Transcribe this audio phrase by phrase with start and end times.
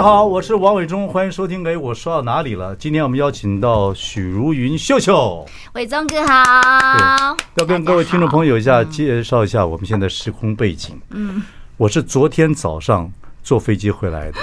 [0.00, 1.62] 家好，我是王伟忠，欢迎收听。
[1.62, 2.74] 哎，我说到哪里了？
[2.74, 7.36] 今天我们邀请到许茹芸秀秀，伟忠哥好。
[7.56, 10.98] 要跟各位听众朋友一下介绍一下我们现在时空背景。
[11.10, 11.42] 嗯，
[11.76, 14.38] 我是昨天早上坐飞机回来的，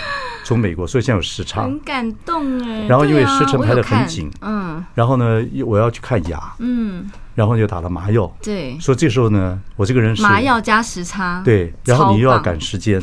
[0.48, 1.64] 从美国，所以现在有时差。
[1.64, 2.86] 很感动哎。
[2.88, 7.10] 然后因为时辰排得很紧，嗯，然后呢，我要去看牙，嗯。
[7.36, 13.00] 然后就打了麻药，对，所以这时候呢，我这个人是麻药加时差，对，然后你又要赶时间，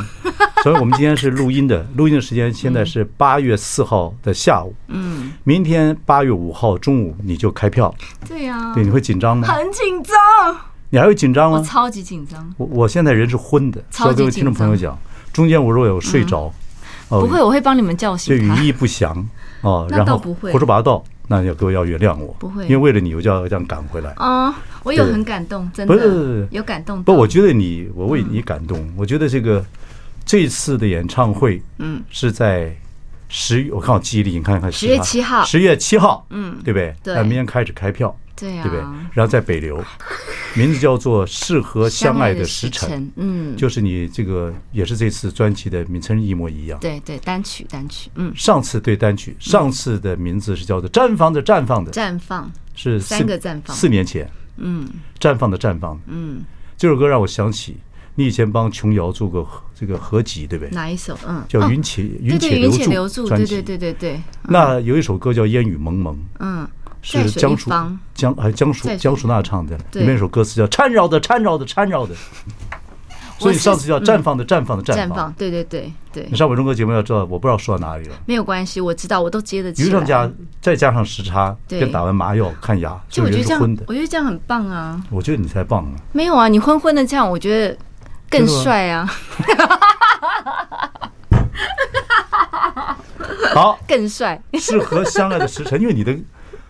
[0.64, 7.94] 所以我们今天是录音的， 录音的时间现在是八月四号的下午，嗯，明天八月五号中午你就开票，
[8.26, 9.46] 对呀，对，你会紧张吗？
[9.46, 10.16] 很紧张，
[10.90, 11.58] 你还会紧张吗？
[11.58, 14.98] 我超级紧张，我我现在人是昏的，所以各位听众朋友讲，
[15.32, 16.52] 中间我若有睡着，
[17.08, 19.26] 不会，我会帮你们叫醒，就语意不详
[19.62, 21.02] 哦， 然后胡说八道。
[21.26, 24.12] 那要各位要原谅我，不会，因为为了你，我就要这样赶回来。
[24.16, 27.02] 啊，我有很感动，真的，不是有感动。
[27.02, 28.86] 不，我觉得你，我为你感动。
[28.94, 29.64] 我觉得这个
[30.26, 32.76] 这次的演唱会，嗯，是在
[33.30, 36.94] 十月，我看我记忆力，你看看，十月七号，十月七号，嗯，对不对？
[37.02, 38.14] 对，明天开始开票。
[38.36, 38.80] 对呀，对不对？
[39.12, 39.82] 然后在北流，
[40.56, 46.78] 名字叫做《适合相爱的时辰》，嗯，就是你这个也是这次专辑的名称一模一样。
[46.80, 54.88] 对对，单曲单曲，嗯，上次对单曲，上次的名字是叫做《绽放的绽放的绽放》，是三个绽放，四年前，嗯，
[55.20, 56.42] 绽放的绽放，嗯，
[56.76, 57.76] 这首歌让我想起
[58.16, 60.70] 你以前帮琼瑶做过这个合集，对不对？
[60.72, 61.16] 哪一首？
[61.26, 62.48] 嗯，叫《云起云起
[62.86, 64.20] 留住》对对对对对。
[64.42, 66.66] 那有一首歌叫《烟雨蒙蒙》，嗯。
[67.04, 67.70] 是江淑
[68.14, 72.14] 江还江淑江淑娜唱的，里面一首歌词叫缠绕的缠绕的缠绕的，
[73.38, 76.26] 所以上次叫绽放的绽放的绽放，对对对对。
[76.30, 78.16] 你上伟忠哥节目要知道，我不知道说到哪里了。
[78.24, 80.30] 没有关系，我知道，我都接得起上加
[80.62, 84.98] 再加上时差，跟打完麻药看牙，就我觉得这样，我觉得这样很棒啊。
[85.10, 85.92] 我觉得你才棒啊。
[86.12, 87.76] 没有啊，你昏昏的这样，我觉得
[88.30, 89.06] 更帅啊。
[93.54, 94.40] 好， 更帅。
[94.54, 96.16] 适合相爱的时辰，因为你的。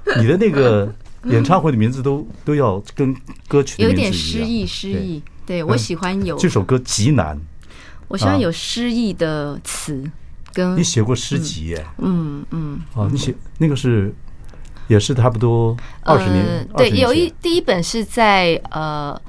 [0.21, 0.95] 你的那个
[1.25, 3.15] 演唱会的名字都 都要跟
[3.49, 5.23] 歌曲有点诗意，诗意。
[5.47, 7.39] 对，我喜欢有这首歌极难，
[8.09, 10.05] 我喜欢有诗意的词。
[10.53, 11.85] 跟你写过诗集耶？
[11.99, 12.81] 嗯嗯。
[12.95, 14.15] 哦，你写那个是
[14.87, 16.69] 也是差不多二十年。
[16.77, 19.21] 对，有一第一本是在呃，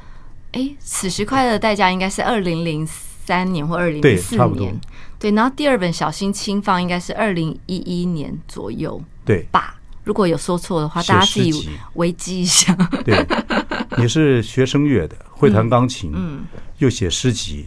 [0.51, 4.79] 哎，此时快乐的代价应该是二零零三年或二零零四年。
[5.17, 9.01] 对，然后第二本小心轻放应该是二零一一年左右。
[9.25, 9.74] 对吧？
[10.05, 12.73] 如果有说错的话，大家自己维基一下。
[13.03, 13.25] 对，
[13.97, 16.45] 你是学声乐的，会弹钢琴，嗯，
[16.77, 17.65] 又写诗集，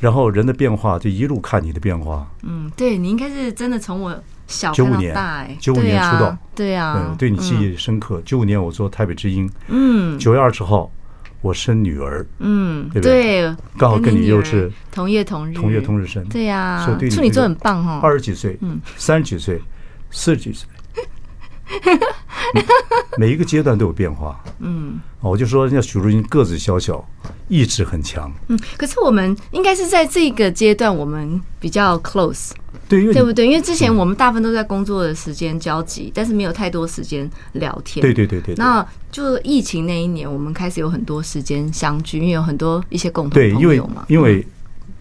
[0.00, 2.28] 然后人的变化就一路看你的变化。
[2.42, 8.20] 嗯，对，你应该是真的从我小看到大哎，九五年出道，对呀，对你记忆深刻。
[8.24, 10.90] 九五年我做台北之音，嗯，九月二十号
[11.42, 13.56] 我生女儿，嗯，对不对？
[13.76, 19.62] 刚好跟你又是同月同日，同月同日生，对呀，处女座很棒哈，二十几岁，嗯，三十几岁，
[20.10, 20.68] 四十几岁。
[23.18, 27.06] 每一个阶段都有变化，嗯，我就说，人家许茹芸个子小小，
[27.48, 32.52] 意志很强，嗯，可是我们应该是在这个阶段，我们比较 close，
[32.88, 33.46] 对，对不对？
[33.46, 38.54] 因为之前我们大部分都在工作的时间交集，但是没有太多时间聊天，对对对对。
[38.54, 44.04] 那就疫情那一年，我们开始有很多时间相聚，因为有很多一些共同朋友嘛。
[44.08, 44.46] 因为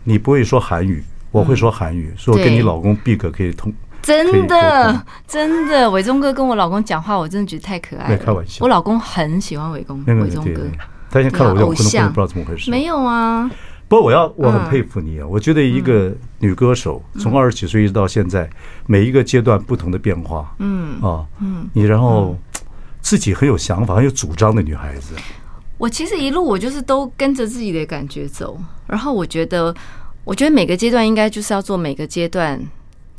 [0.04, 3.74] 你不会说韩语，我会说韩语，说跟你老公 Big 可以通。
[4.08, 8.18] 真的，真的，伟忠哥跟我老公讲话，我真的觉得太可爱了。
[8.18, 10.62] 开玩笑，我老公很喜欢伟公伟忠哥。
[11.10, 12.72] 他现在看到我就可能不知道怎么回事。
[12.72, 13.52] 没有啊，
[13.90, 15.28] 不过我要我很佩服你啊！
[15.28, 18.50] 我觉得一个女歌手从二十几岁一直到现在，
[18.86, 21.02] 每一个阶段不同的变化，嗯。
[21.02, 22.34] 啊，嗯，你然后
[23.02, 25.16] 自己很有想法、很有主张的女孩子。
[25.78, 29.76] 我其实一路我就是都跟着自己的感觉走，然后我觉得，
[30.24, 32.58] 我觉得每个阶段应该就是要做每个阶段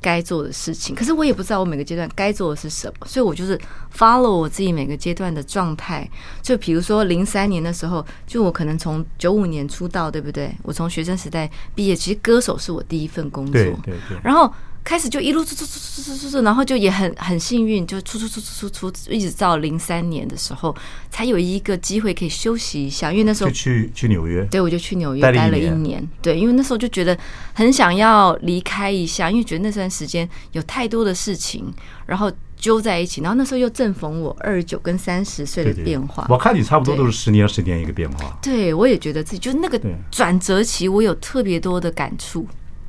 [0.00, 3.59] 该做的事情，可是我也不知道我每个阶段该做的是什么，所以我就是
[3.97, 6.09] follow 我自己每个阶段的状态。
[6.43, 10.55] 就比如说零三年的时候，就我可能从九五年出道，对不对？
[10.62, 13.53] 我从学生时代毕业，其实歌手是我第一份工作。
[13.53, 14.19] 对对对。
[14.23, 14.53] 然后，
[14.88, 20.75] 开始就一路出出出出出出出，然后就也很很幸运，就出出出出出出，一直到零三年的时候，
[21.11, 27.14] 才有一个机会可以休息一下，因为那时候就去去纽约，对，我就去纽约待了一年，对，因为那时候就觉得
[27.52, 31.70] 很想要离开一下，因为觉得那段时间有太多的事情，
[32.06, 32.32] 然后。
[32.61, 36.25] 揪在一起，然后那时候又正逢我二十九跟三十岁的变化。
[36.25, 38.37] 对对对，我看你差不多都是十年十年一个变化。
[38.43, 39.81] 对，我也觉得自己就是那个
[40.11, 42.44] 转折期，我有特别多的感触。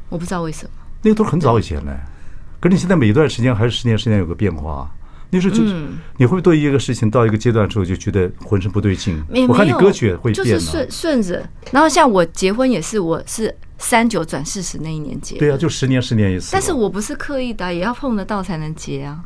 [0.09, 0.71] 我不知道为什么。
[1.01, 1.99] 那个都很早以前了，
[2.59, 4.89] 可是你现在每一段时间还是十年十年有个变化。
[5.31, 5.61] 那时候就
[6.17, 9.23] 你会不会对一个事情到一个阶段之后就觉得浑身不对劲？
[9.47, 11.47] 我看你歌曲也会变，就是顺顺着。
[11.71, 15.37] 然后像我结婚也是，我是三九转四十那一年结。
[15.37, 16.49] 对啊，就十年十年一次。
[16.51, 19.19] 但是我不是刻意的，也要碰得到才能结啊。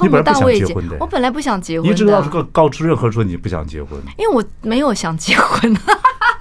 [0.00, 1.90] 你本来不想结婚的，我本来不想结婚。
[1.90, 5.76] 你知道告告知任何说你不想结婚，因为我没有想结婚。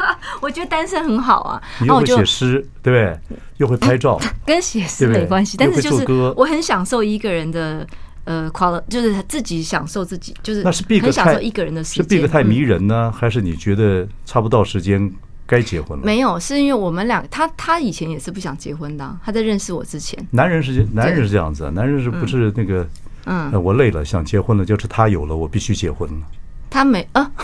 [0.41, 1.61] 我觉得单身很好啊。
[1.79, 3.37] 你又会写诗，对不对？
[3.57, 5.57] 又会拍照， 跟写诗没关系。
[5.57, 6.05] 但是就是
[6.35, 7.85] 我很享受一个人的
[8.23, 12.03] 呃快乐，就是自己享受自己，就是那是毕哥享受一个人的时间。
[12.03, 15.11] 是毕哥太迷人呢，还是你觉得差不多时间
[15.45, 16.05] 该结婚了？
[16.05, 19.17] 没有，是因为我们俩，他他以前也是不想结婚的。
[19.23, 22.87] 他在认识我之前，男人是男人是这样子，男人是不是那个？
[23.25, 26.25] 嗯，我累了，想结婚了，就是他有了，我必须结婚了。
[26.71, 27.29] 他没啊？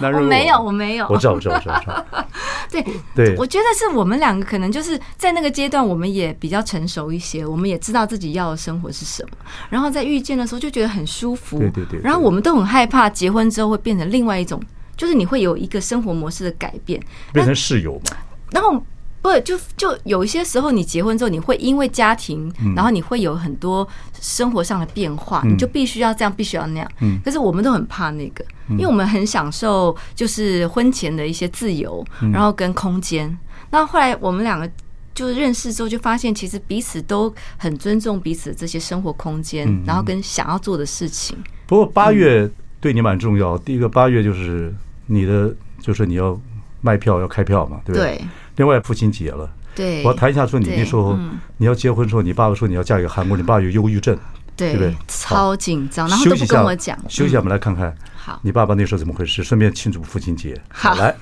[0.00, 1.06] 我没有，我没有。
[1.08, 2.04] 我知道，我知道，我知道。
[2.70, 9.30] 对对，我觉得是我们两个可能就是在那个阶段，我们也比较成熟一些，我们也知道自己要的生活是什么。
[9.70, 11.58] 然后在遇见的时候就觉得很舒服。
[11.58, 12.00] 对对对。
[12.02, 14.60] 然后我们都很害怕结婚之后会变成另外一种，
[14.96, 17.00] 就是你会有一个生活模式的改变，
[17.32, 18.16] 变成室友嘛。
[18.50, 18.82] 然后。
[19.20, 23.86] 不，就就有一些时候，你结婚之后，你会因为家庭，然后你会有很多
[24.20, 26.90] 生活上的变化，你就必须要这样，必须要那样。
[27.24, 33.36] 可是我们都很怕那个，因为我们很享受就是婚前的一些自由，然后跟空间。
[33.70, 34.70] 那后来我们两个
[35.14, 41.36] 就认识之后，就发现其实彼此都很尊重彼此这些生活空间，然后跟想要做的事情。
[41.66, 42.48] 不过八月
[42.80, 44.72] 对你蛮重要，第一个八月就是
[45.06, 46.40] 你的，就是你要
[46.80, 48.22] 卖票要开票嘛，对不对？
[48.58, 51.16] 另外父亲节了，对，我要谈一下说你那时候
[51.58, 54.18] 你要结婚的时候，你爸爸说你要嫁给韩国，你爸有忧郁症，
[54.56, 54.92] 对不对？
[55.06, 56.98] 超紧张，然后都不跟我讲。
[57.08, 59.44] 休息一下，我们来看看，好，你爸爸那时候怎么回事？
[59.44, 60.60] 顺便庆祝父亲节。
[60.68, 61.16] 好，来。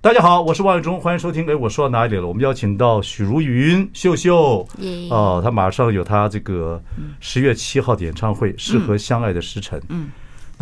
[0.00, 1.46] 大家好，我是王伟忠，欢迎收听。
[1.46, 2.26] 哎，我说到哪里了？
[2.26, 4.66] 我们邀请到许茹芸秀秀，
[5.10, 6.82] 哦，他马上有他这个
[7.20, 9.78] 十月七号的演唱会，适合相爱的时辰。
[9.90, 10.08] 嗯。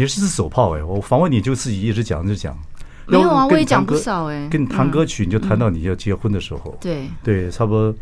[0.00, 0.82] 你是只手炮哎！
[0.82, 2.56] 我访问你就自己一直讲一直讲，
[3.06, 4.48] 没有啊，我也讲不少哎。
[4.50, 7.94] 跟你谈歌曲，你就谈到你要结婚的时候，对对，差不多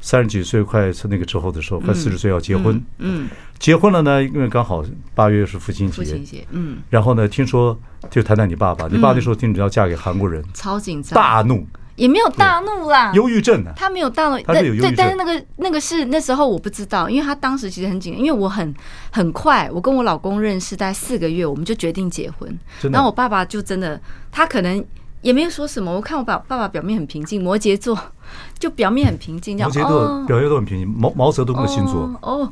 [0.00, 3.28] 三十几岁快是那个之后的时候，快四十岁要结婚，嗯，
[3.58, 4.82] 结婚了呢，因为刚好
[5.14, 7.78] 八月是父亲节，父亲节，嗯，然后呢，听说
[8.10, 11.66] 就谈谈你爸爸，你爸那时候听你要嫁给韩国人，超紧张，大怒。
[11.96, 13.72] 也没有大怒啦，忧郁症啊？
[13.76, 14.90] 他没有大怒，他有忧郁症。
[14.90, 18.74] 对，但是那个那个是那时候我不知道，因为他当时其实很紧张，因为我很
[19.10, 22.58] 很快，我跟我老公认识大概四个月，我们就决定结婚。
[22.90, 24.00] 然后我爸爸就真的，
[24.30, 24.82] 他可能
[25.20, 25.92] 也没有说什么。
[25.92, 27.98] 我看我爸爸爸表面很平静，摩羯座
[28.58, 29.70] 就表面很平静，这样。
[29.70, 32.10] 摩羯座表面都很平静，毛毛泽东的星座。
[32.22, 32.50] 哦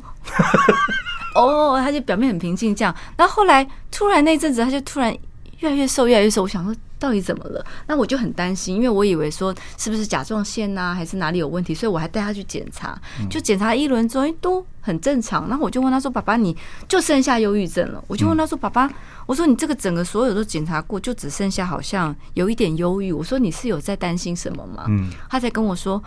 [1.33, 2.93] 哦，他就表面很平静这样。
[3.17, 5.11] 然后后来突然那阵子，他就突然
[5.59, 6.43] 越来越瘦，越来越瘦。
[6.43, 6.75] 我想说。
[7.01, 7.65] 到底怎么了？
[7.87, 12.95] 那我就很担心，因为我以为说是不是甲状腺呐，还是哪里有问题，所以我还带他去检查。
[13.27, 15.49] 就检查一轮之后都很正常。
[15.49, 16.55] 然后我就问他说：“爸爸，你
[16.87, 18.87] 就剩下忧郁症了。”我就问他说：“爸爸，
[19.25, 26.01] 我说你这个整个所有都检查过，就只剩下好像有一点忧郁。”我说：“你是有在担心什么吗？”嗯他才跟我说：“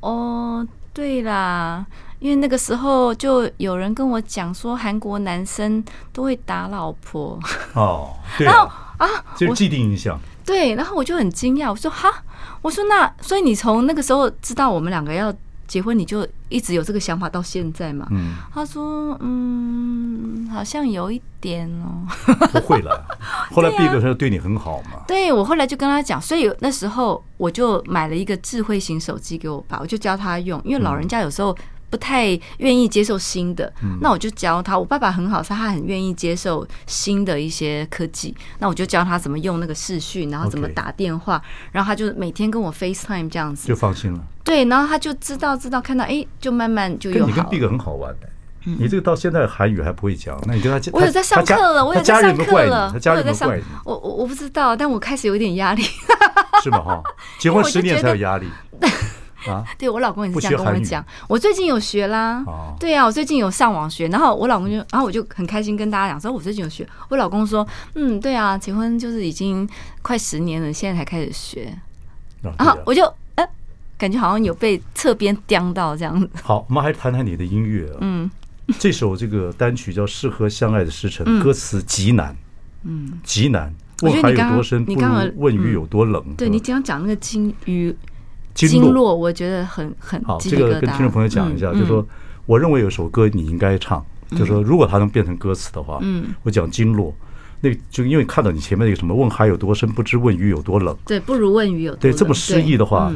[0.00, 1.84] 哦，对啦，
[2.20, 5.82] 因为那个时候就有人跟我讲说，韩国男生
[6.12, 7.38] 都会打老婆。”
[7.74, 9.06] 哦，然后啊，
[9.36, 10.18] 就是既定印象。
[10.44, 12.10] 对，然后我就很惊讶，我说哈，
[12.62, 15.32] 我说那所以你从那个时候知道我们两个要
[15.66, 18.08] 结婚，你就一直有这个想法到现在嘛？
[18.10, 22.06] 嗯，他说嗯，好像有一点哦，
[22.50, 23.04] 不会了。
[23.52, 25.02] 后来毕哥说对你很好嘛？
[25.06, 31.54] 对，我后来就跟他讲，所以那时候我就买了一个智慧型手机给我爸，我就教他用，因为老人家有时候。
[31.90, 34.78] 不太愿意接受新的，那我就教他。
[34.78, 38.34] 我爸爸很好，他他很愿意接受新的一些科技。
[38.58, 41.42] 那我就教他怎么用那个视讯，然后怎么打电话，
[41.72, 44.20] 然后他就每天跟我 FaceTime 这样子，就放心了。
[44.44, 47.26] 对，然后他就知道知道看到，哎，就慢慢就有。
[47.26, 48.28] 你跟 Big 很好玩的，
[48.64, 55.82] 你这个到现在韩语还不会讲，那你跟他我有在上课了，我有在上课了，他家人不怪你，我我我不知道，但我开始有点压力，
[56.62, 56.80] 是吗？
[56.80, 57.02] 哈，
[57.38, 58.46] 结婚十年才有压力。
[59.46, 61.04] 啊， 对我老公也是这样跟我讲。
[61.28, 64.08] 我最近有学啦，哦、对啊，我最近有上网学。
[64.08, 66.88] 然后我老公就，然后我就很开心跟大家讲说，我最近有学。
[67.08, 69.68] 我老公说，嗯，对啊，结婚就是已经
[70.02, 71.72] 快十年了，现在才开始学。
[72.42, 73.04] 哦、然后我就，
[73.36, 73.48] 哎、呃，
[73.96, 76.28] 感觉好像有被侧边刁到这样子。
[76.42, 77.98] 好，我们还是谈谈你的音乐、啊。
[78.00, 78.30] 嗯，
[78.78, 82.36] 这首这个单曲叫《适合相爱的时辰》，歌词极难，
[82.82, 83.72] 嗯，极难。
[84.02, 86.22] 问海有多深，不如问鱼有多冷。
[86.36, 87.94] 对，你刚刚讲那个金鱼。
[88.66, 90.36] 经络，我觉得很很好。
[90.40, 92.04] 这个跟听众朋友讲一下，就是说，
[92.44, 97.14] 我认为有首歌你应该唱，就是说，如果它能变成歌词的话，嗯，我讲经络，
[97.60, 102.00] 那就因为看到你前面那个什么“问海有多深，不知问鱼有多冷”，对，不如问鱼有多冷。
[102.00, 103.12] 对，这么诗意的话，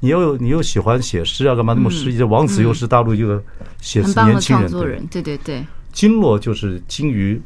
[0.00, 2.18] 你又你又喜欢写诗啊，干嘛那么诗意？
[2.18, 3.42] 这王子又是大陆一个
[3.80, 7.40] 写词年轻人，对对对，经络就是金鱼。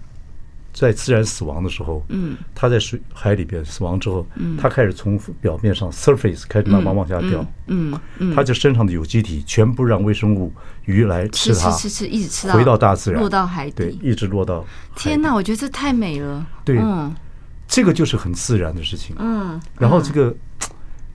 [0.78, 7.98] 在自然死亡的时候，嗯，它在水海里边死亡之后，嗯，它开始从表面上 surface 开始慢慢往下掉，嗯。
[8.18, 10.52] 嗯，它就身上的有机体全部让微生物
[10.84, 14.62] 鱼来吃它，吃吃吃，一直吃到回到大自然，落到海底，对，一直落到。
[14.94, 16.78] 天哪，我觉得这太美了，对，
[17.66, 20.36] 这个就是很自然的事情，嗯，然后这个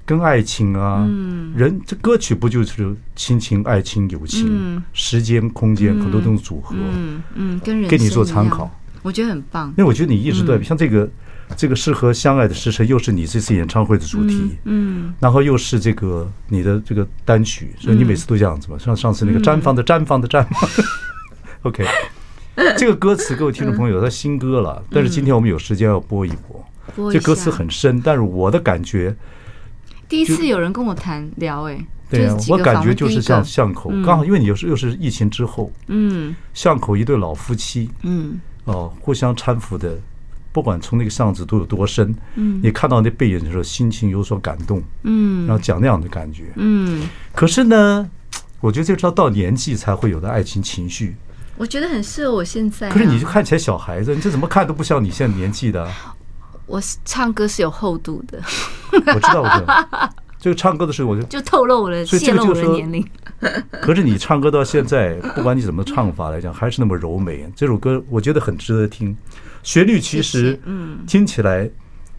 [0.08, 8.68] 跟爱情啊，嗯，人这歌曲不就是亲情、爱情、友情、时间、空间很多种组合，嗯嗯，跟人给你做参考。
[9.03, 11.10] 我觉得很棒，因为我觉得你一直对，像这个，
[11.58, 18.77] 这个适合相爱的时辰，又是你这次演唱会的主题，嗯，然后又是这个你的这个单曲，所以你每次都这样子嘛。
[18.77, 20.70] 像上次那个绽放的绽放的绽放，
[21.63, 21.86] OK，
[22.77, 26.31] 这个歌词各位听众朋友，它新歌了，但是今天我们有时间要播一
[26.96, 29.15] 播，这歌词很深，但是我的感觉，
[30.08, 38.39] 第一次有人跟我谈聊，哎，对啊，我感觉就是像巷口，刚好因为你又是又是疫情之后，嗯，巷口一对老夫妻，嗯。
[38.65, 39.98] 哦，互相搀扶的，
[40.51, 47.08] 不管从那个巷子都有多深，嗯，你看到那背影的时候，心情有所感动，嗯，然后讲那样的感觉，嗯。
[47.34, 48.10] 可是呢，
[48.60, 51.15] 我觉得这是要到年纪才会有的爱情情绪。
[51.58, 52.89] 我觉得很适合我现在。
[52.89, 55.88] 可是你就看起来小孩子，你这怎么看都不像你现在年纪的。
[56.65, 58.41] 我唱歌是有厚度的。
[58.91, 60.13] 我知道，我知道。
[60.41, 63.05] 这个唱歌的时候，我就就透露了，泄露我的年龄。
[63.79, 67.48] 可是你唱歌到现在，不管你怎么唱法来讲，还是那么柔美。
[67.55, 69.15] 这首歌我觉得很值得听，
[69.62, 71.69] 旋律其实嗯听起来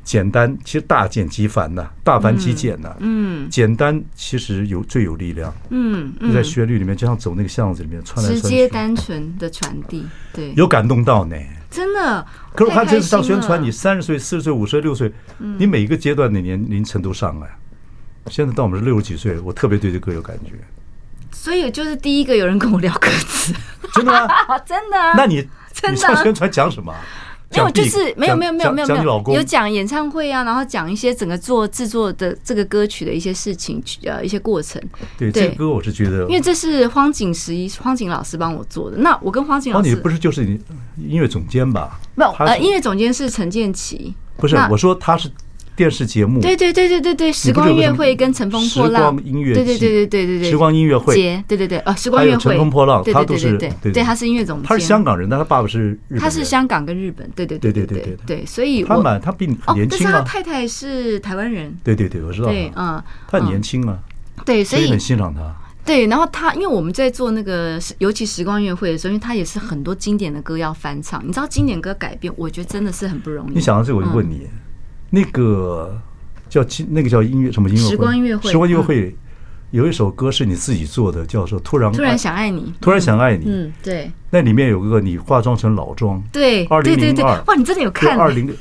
[0.04, 2.94] 简单，其实大简即繁呐，大繁即简呐。
[3.00, 5.52] 嗯，简单其实有最有力量。
[5.70, 11.36] 嗯，你在旋律里面就像走那个巷子里面穿来穿去，直接单纯的传递，对，有感动到呢。
[11.68, 12.24] 真的。
[12.54, 15.12] 可是我看这次上宣传，你三十岁、四十岁、五十岁、六十岁，
[15.58, 17.48] 你每一个阶段的年龄层都上来。
[18.30, 20.52] 现在到我们是六十几岁，我特别对这歌有感觉，
[21.32, 23.52] 所以就是第一个有人跟我聊歌词，
[23.94, 24.28] 真的吗？
[24.64, 24.96] 真的？
[25.16, 25.48] 那你
[25.90, 26.94] 你上宣传讲什么？
[27.50, 34.80] 没有，就是没有没有没有没有没有有讲演唱会啊，然后讲一些整个做制作的这个歌曲的一些事情，呃，一些过程。
[35.18, 38.96] 对，这个歌我是觉得，因为这是荒井十一荒井老师帮我做的。
[38.96, 40.58] 那我跟荒井老师，你不是就是你
[40.96, 42.00] 音乐总监吧？
[42.14, 44.14] 没有，呃，音乐总监是陈建奇。
[44.38, 45.30] 不是，我说他是。
[45.74, 51.14] 电视节目，对对对对对对，时光音乐会跟乘风破浪，音乐对对对对对对对，时光音乐会，
[51.48, 58.16] 对对对，哦，时光音乐会，乘风破浪，他都是对对，他是音乐总监，他是香港人，但他爸爸是日，他是香港跟日本，对对对对对对。
[58.26, 63.98] 对，所以他蛮他比你年轻啊，但是他太太是台湾人，对对对，我知道，对，嗯，他很年轻啊，
[64.44, 65.40] 对，所以很欣赏他，
[65.86, 73.54] 对，然后他因为我们在做那个尤其时光音乐会的时候，因为他也是很多经典的歌要翻唱，你知道经典歌改编，我觉得真的是很不容易。
[73.54, 74.46] 你想到这个，我就问你，
[75.12, 75.96] 那个。
[76.52, 77.88] 叫那个叫音乐什么音乐会？
[77.88, 78.50] 时光音乐会。
[78.50, 79.16] 时光音乐会
[79.70, 82.60] 有一首歌是你自己做的，叫做《突然突然想爱你》。
[82.78, 83.46] 突然想爱你。
[83.48, 84.12] 嗯，对。
[84.28, 86.22] 那里面有个你化妆成老庄。
[86.30, 86.66] 对。
[86.66, 87.42] 二零零二。
[87.46, 88.18] 哇，你真的有看？
[88.18, 88.54] 二零。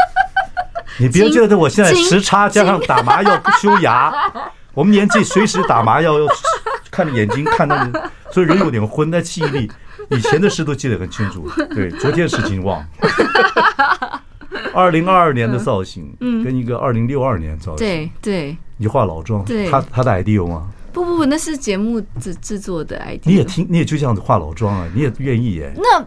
[1.00, 4.12] 你别觉得我现在时差加上打麻药修牙，
[4.74, 6.12] 我们年纪随时打麻药，
[6.90, 9.72] 看着眼睛看那个， 所以人有点昏，但记忆力
[10.10, 11.48] 以前的事都记得很清楚。
[11.74, 12.84] 对，昨天事情忘。
[14.74, 20.68] 二零二二年的造型，嗯，跟一个二零六二年造型，对对，你化老妆，对，他他的 idea 吗？
[20.92, 23.20] 不不不，那是节目制制作的 idea。
[23.24, 24.88] 你也听，你也就这样子化老妆啊？
[24.94, 25.72] 你也愿意耶？
[25.76, 26.04] 那。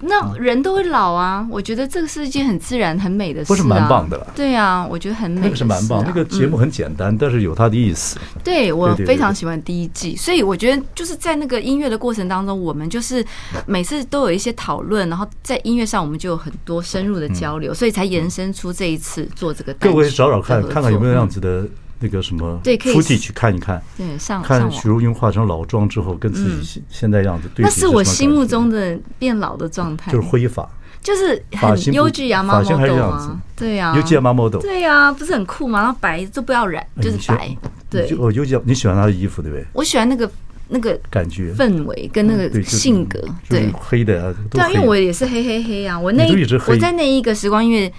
[0.00, 4.26] 那人都会老啊，我觉得这个是一件很自然、很美的事，不是蛮棒的。
[4.34, 5.40] 对啊，我觉得很美。
[5.42, 8.18] 那个是蛮棒，那个节目很简单，但是有它的意思。
[8.44, 13.24] 对，我非常喜欢第一季，所以我觉得就是在那个音乐的过程当中，我们就是
[13.64, 19.72] 每次都有一些讨论，然后在音乐上我们就有很多深入的交流，所以才延伸出这一次做这个。
[19.74, 21.66] 各位找找看，看看有没有这样子的。
[21.98, 27.64] 那个什么，对，可以去看一看，对，上看许茹芸化成老妆之后，跟自己现现在样子对。
[27.64, 30.68] 那是我心目中的变老的状态，就是灰发，
[31.02, 35.80] 就是很优质亚麻 model 啊，对呀，优质亚麻 model，对呀，不是很酷吗？
[35.80, 37.56] 然后白都不要染，就是白，
[37.88, 39.64] 对，就哦，尤其你喜欢他的衣服，对不对？
[39.72, 40.30] 我喜欢那个
[40.68, 46.26] 那个感觉、氛围跟那个性格，对，黑的，对啊，因为我也是黑黑黑啊，我那
[46.66, 47.90] 我在那一个时光音乐，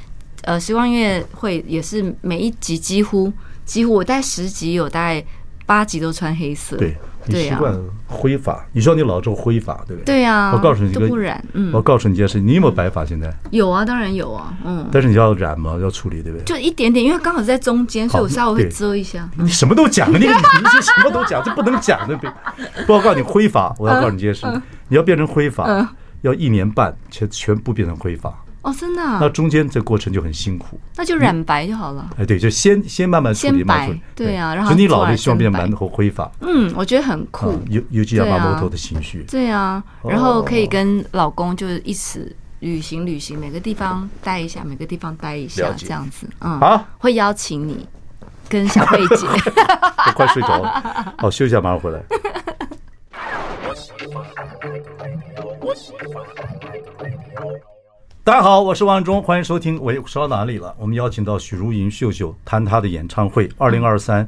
[0.44, 3.32] 呃，时光音乐会也是每一集几乎
[3.68, 5.24] 几乎我大概十集有大概
[5.68, 6.98] 八集都穿黑色，对。
[7.30, 10.06] 你习惯灰发，你说你老做灰发，对不对？
[10.06, 11.44] 对呀，我告诉你一个，不染。
[11.52, 13.04] 嗯，我告诉你一件事，你有没有白发？
[13.04, 14.58] 现在有啊，当然有啊。
[14.64, 15.78] 嗯，但是你要染吗？
[15.82, 16.46] 要处理，对不对？
[16.46, 19.30] 就一点点，因为刚好在中间，所以我稍微会遮一下。
[19.36, 22.18] 你什么都讲，那个你是什么都讲，这不能讲的。
[22.86, 24.48] 不要 告诉你灰发，我要告诉你一件事，
[24.88, 28.34] 你要变成灰发，要一年半，全全部变成灰发。
[28.68, 29.02] 哦，真的？
[29.02, 32.10] 那中间这过程就很辛苦，那就染白就好了。
[32.18, 34.02] 哎，对，就先先慢慢处理，慢慢处理。
[34.14, 36.30] 对啊，然后就你老了希望变成满头灰发。
[36.42, 39.24] 嗯，我觉得很酷，尤尤其要把摩托的情绪。
[39.30, 46.28] 对啊，然后可以跟老公就是一起旅行旅行，每个地方待一下，每个地方待一下，这样子。
[46.42, 47.88] 嗯，好，会邀请你
[48.50, 49.26] 跟小贝姐。
[50.08, 52.04] 我快睡着了， 好，休息一下，马上回来。
[58.28, 59.82] 大家好，我是王忠，欢迎收听。
[59.82, 60.76] 我又说到哪里了？
[60.78, 64.28] 我们邀请到许茹芸秀秀谈她的演唱会，二零二三，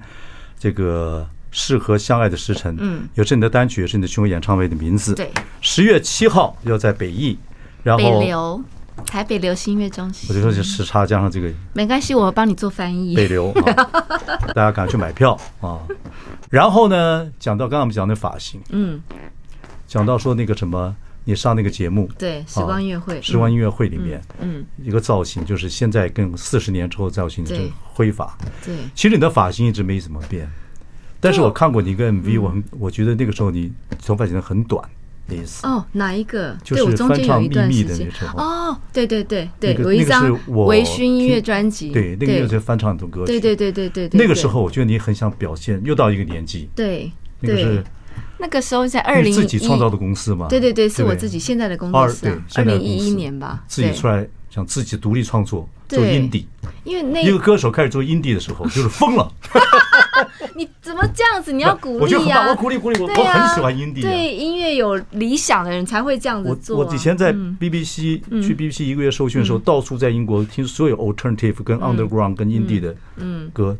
[0.58, 5.14] 这个适合相爱的时辰，嗯，也是你的单曲，也是你的巡回演唱会的名字。
[5.16, 5.30] 对，
[5.60, 7.38] 十月七号要在北艺，
[7.84, 8.64] 然后北流，
[9.06, 10.30] 台北流行音乐中心。
[10.30, 13.18] 我就说这时差加上这个，没关系，我帮你做翻译。
[13.18, 13.52] 北流，
[14.56, 15.78] 大家赶快去买票啊！
[16.50, 19.02] 然后呢，讲到刚刚我们讲的发型，嗯，
[19.86, 20.96] 讲到说那个什么。
[21.30, 30.50] 你上那个节目，对，时光音乐会，时光音乐会里面，嗯，一个造型就是现在跟四十年之后造型的这个灰发，对，其实你的发型一直没怎么变，
[31.20, 33.72] 但是我看过你一个 MV，我很我觉得那个时候你
[34.04, 34.84] 头发剪得很短
[35.28, 35.68] 的意思。
[35.68, 36.58] 哦，哪一个？
[36.64, 38.40] 就是翻唱秘密的那时候。
[38.40, 43.40] 哦，对对对对，有一张微醺音乐专辑，对，那个就是翻唱的歌曲。
[43.40, 47.84] 对对对对对，那个时候我觉得你很想表现，又到一个年纪，对，那个是。
[48.40, 50.48] 那个时候在二零一，自己创造的公司嘛？
[50.48, 52.22] 对对对，是我自己现在的公司。
[52.26, 56.46] 对，二零一一年吧，自己出来想自己独立创作做 indie。
[56.84, 59.32] 因为那一个歌手开始做 indie 的时候，就是疯了。
[60.56, 61.52] 你怎么这样子？
[61.52, 62.48] 你要鼓励呀！
[62.50, 64.02] 我鼓励鼓励我，我很喜欢 indie。
[64.02, 66.78] 对音乐有理想的人才会这样子做。
[66.78, 72.96] 我以前在 BBC 去 BBC 一个月受训的时候，到处在英国听所有 alternative 跟 underground 跟 indie 的
[73.54, 73.78] 歌，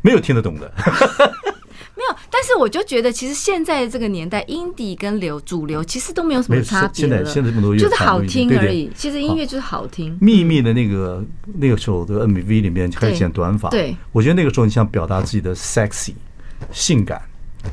[0.00, 0.72] 没有听得懂的。
[2.30, 6.94] 但是我就觉得，其实现在这个年代，indie 跟流主流其实都没有什么差别。
[6.94, 8.90] 现在现在这么多乐，就是好听而已。
[8.94, 10.16] 其实音乐就是好听。
[10.20, 11.24] 秘密的那个
[11.58, 16.14] 那个时候的 MV 里面开始剪短发，对，我觉得那个时候你想表达自己的 sexy
[16.72, 17.22] 性感。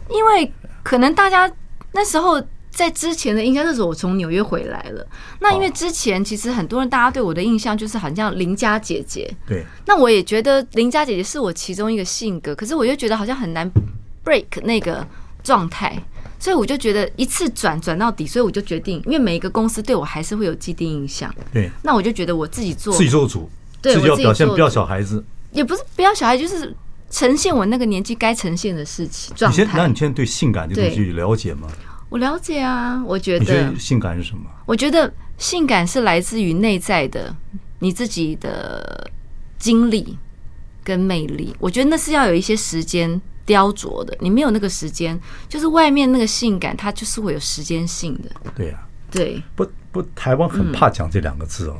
[0.09, 0.53] 因为
[0.83, 1.51] 可能大家
[1.93, 5.05] 那时候在之前的印象，那时候我从纽约回来了。
[5.39, 9.33] 那因为之前其实很多人大家对我的印象就是好像邻家姐姐。
[9.47, 9.65] 对。
[9.87, 13.69] 那我也觉得邻家姐姐是我其中一个性格，可是我又觉得好像很难。
[14.29, 15.05] Break 那个
[15.43, 15.97] 状态，
[16.37, 21.33] 所以我就觉得一次转转到底，所以我就决定，因为每一个公司对我还是会有既定印象。
[21.51, 23.49] 对，那我就觉得我自己做自己做主，
[23.81, 26.75] 对，自己要表现不要小孩子，也不是不要小孩，就是
[27.09, 29.65] 呈现我那个年纪该呈现的事情状态。
[29.75, 31.67] 那你现在对性感这个东西了解吗？
[32.09, 34.43] 我了解啊，我觉得，觉得性感是什么？
[34.65, 37.35] 我觉得性感是来自于内在的
[37.79, 39.09] 你自己的
[39.57, 40.17] 经历
[40.83, 41.55] 跟魅力。
[41.59, 43.19] 我觉得那是要有一些时间。
[43.49, 48.29] 雕琢的，你没有那个时间，就是外面那个性感，它就是会有时间性的。
[48.55, 48.77] 对呀，
[49.09, 51.77] 对，不不，台湾很怕讲这两个字哦。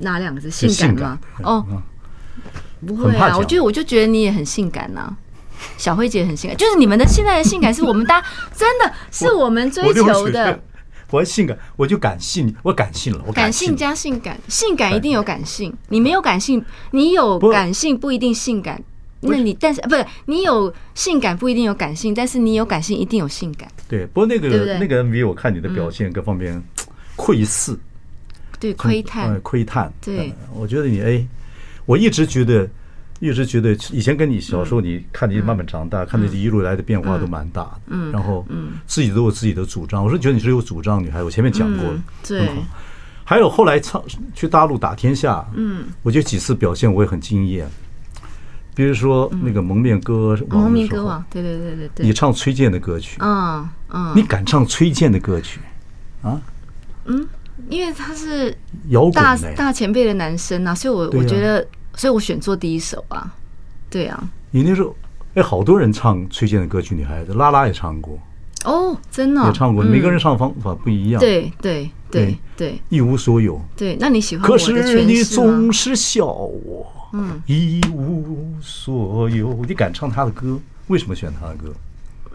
[0.00, 0.50] 哪两个字？
[0.50, 1.18] 性感吗？
[1.42, 1.66] 哦，
[2.86, 5.14] 不会啊，我觉得我就觉得你也很性感呐，
[5.76, 10.58] 小慧姐很性感，就是你们的现在的性感是我们大家 真的是我们追求的。
[11.10, 13.76] 我性感，我就感性，我感性了，我感性。
[13.76, 18.82] 加性感，性感一定有感性，你没有感性，你有感性不一定性感。
[19.20, 23.68] 那你但是不是你有性感不一定有感性，但是你有感性一定有性感。
[23.88, 26.62] 对，不过那个那个 MV 我看你的表现各方面
[27.16, 27.76] 窥视，
[28.60, 29.92] 对窥探，窥探。
[30.00, 31.26] 对，我觉得你哎，
[31.84, 32.68] 我一直觉得，
[33.18, 37.80] 一直觉得以前跟你小时候，你看你慢慢长大，看你一路来的变化都蛮大的。
[37.88, 40.04] 嗯，然后嗯，自己都有自己的主张。
[40.04, 42.02] 我是觉得你是有主张女孩，我前面讲过了。
[42.24, 42.48] 对，
[43.24, 44.00] 还有后来唱
[44.32, 47.68] 去大陆打天下，嗯，我觉得几次表现我也很惊艳。
[48.78, 55.58] 比如说那个蒙面歌王，蒙面歌王，对对对对对，你唱崔健的歌曲，嗯嗯，你敢唱崔健的歌曲，
[56.22, 56.40] 啊？
[57.06, 57.26] 嗯，
[57.68, 58.56] 因为他是
[58.90, 63.34] 摇滚大大前辈的男生啊，所以我我觉得，所以我选做第一首啊，
[63.90, 64.30] 对啊。
[64.52, 64.94] 你那时候
[65.34, 68.16] 哎，好多人唱崔健的歌曲，女孩子拉拉也唱过，
[68.64, 73.96] 哦，真的也唱过，每个人唱方法不一样，对对对对，一无所有，对。
[73.98, 74.46] 那你喜欢？
[74.46, 76.86] 可是你总是笑我。
[77.12, 80.58] 嗯，一无所有，你敢唱他的歌？
[80.88, 81.74] 为什么选他的歌？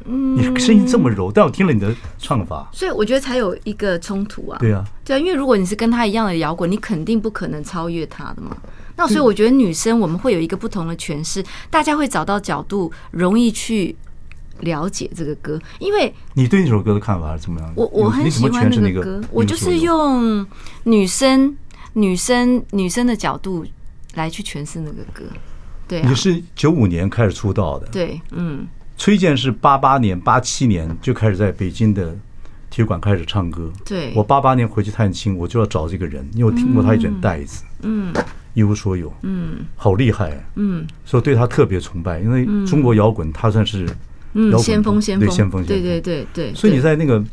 [0.05, 4.57] 嗯，你声音这么柔，但我听了你的唱法，所以我觉得才有一个冲突啊。
[4.59, 8.55] 对啊，对啊，因为如果你是跟他一样的摇滚，你肯定不可能超越他的嘛。
[8.95, 13.95] 那所以我觉得女生我们会有一个不同的诠释，大家会找到角度，容易去。
[14.59, 17.73] 了解这个歌，因为你对那首歌的看法是怎么样？
[17.75, 20.45] 我我很喜欢那个歌，我就是用
[20.83, 21.57] 女生、
[21.93, 23.65] 女生、女生的角度
[24.15, 25.23] 来去诠释那个歌。
[25.87, 28.67] 对，你是九五年开始出道的，对，嗯。
[28.97, 32.15] 崔健是八八年、八七年就开始在北京的
[32.69, 33.71] 体育馆开始唱歌。
[33.83, 38.13] 对，我八八年回去探亲，我就要找这个人，因为我听过他一卷带子，嗯，
[38.53, 43.87] 一无所有，嗯，好厉害，嗯，所以对他特别崇拜，因为中国摇滚他算是。
[44.35, 46.51] 嗯，先锋先锋，对先锋，对对对对。
[46.55, 47.19] 所以你在那个《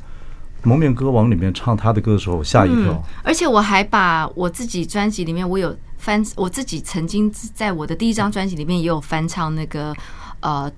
[0.65, 3.03] 蒙面歌王》里面唱他的歌的时候，吓一跳。
[3.23, 9.95] 而且我还把我自己专辑里面，我有翻，我自己曾经在我的第一张专辑里面也有翻唱那个
[10.41, 10.71] 呃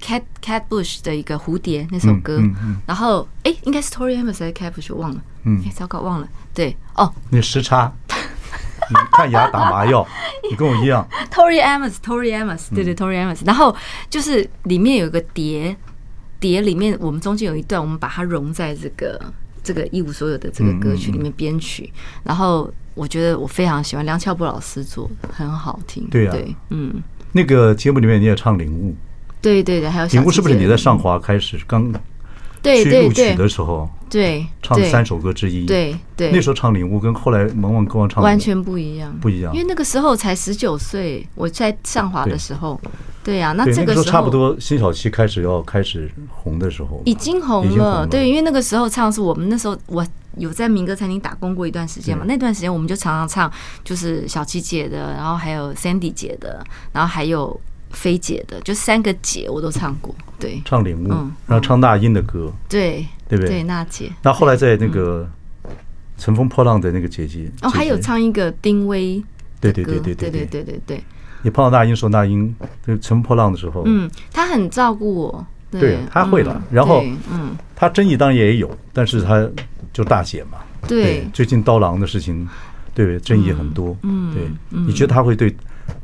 [0.00, 2.40] ，Cat Cat Bush 的一个蝴蝶那首歌。
[2.86, 5.20] 然后哎，应该是 Tori Amos 还是 Cat Bush，我忘了。
[5.42, 6.28] 嗯，糟糕，忘了。
[6.54, 7.92] 对，哦，你时差。
[8.88, 10.06] 你看牙打麻药，
[10.48, 11.04] 你跟我一样。
[11.28, 13.44] Tori Amos，Tori Amos，对对，Tori Amos。
[13.44, 13.74] 然后
[14.08, 15.76] 就是里面有个碟，
[16.38, 19.20] 碟里面我们中间有一段，我们把它融在这个
[19.64, 21.92] 这个一无所有的这个歌曲里面编曲。
[22.22, 26.08] 然后我觉得我非常喜欢梁翘柏老师做的，很好听。
[26.10, 26.36] 对呀啊，
[26.70, 27.00] 嗯。
[27.32, 28.94] 那个节目里面你也唱领悟，
[29.40, 31.92] 对对对，还有领悟是不是你在上华开始刚？
[32.62, 39.54] 对对对，录取的时候，对唱三首歌之一，对对，那时候唱领悟跟后来萌萌歌王唱完全不一样，不一样。
[39.54, 42.80] 因为那个时候才十九岁，我在上华的时候，
[43.22, 48.04] 对呀，那这个时候差不多辛晓琪开始要开始红的时候，已经红了。
[48.06, 50.04] 对，因为那个时候唱是我们那时候我
[50.36, 53.52] 有在民歌餐厅打工过一段时间嘛，那段时间我们就常常唱，
[53.84, 57.60] 就是小七姐的，然后还有 Sandy 姐的，然后还有。
[57.92, 61.08] 菲姐的，就三个姐我都唱过，对，唱领悟，
[61.46, 63.48] 然后唱那英的歌，对，对不对？
[63.48, 64.12] 对，娜姐。
[64.22, 65.26] 那后来在那个
[66.18, 69.22] 乘风破浪的那个姐姐，哦，还有唱一个丁薇，
[69.60, 71.04] 对对对对对对对对对。
[71.42, 76.60] 你碰到那英说那英，就乘风破浪的时候，嗯，她很照顾我，对，她会了。
[76.70, 79.48] 然后，嗯，她争议当然也有，但是她
[79.96, 81.26] 就大姐嘛，对。
[81.32, 82.46] 最近刀郎的事情，
[82.94, 85.56] 对，争议很多，嗯，对，你觉得他会对？